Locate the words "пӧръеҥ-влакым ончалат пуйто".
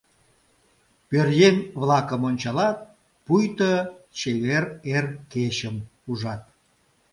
1.09-3.71